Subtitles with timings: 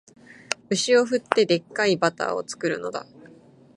[0.71, 3.05] 牛を振って、デッカいバターを作るのだ